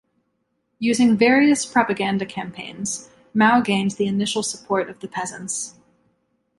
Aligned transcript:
Using 0.79 1.15
various 1.15 1.63
propaganda 1.63 2.25
campaigns, 2.25 3.11
Mao 3.35 3.61
gained 3.61 3.91
the 3.91 4.07
initial 4.07 4.41
support 4.41 4.89
of 4.89 4.99
the 4.99 5.07
peasants. 5.07 5.75